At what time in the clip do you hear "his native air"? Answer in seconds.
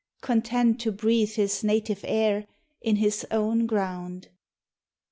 1.33-2.47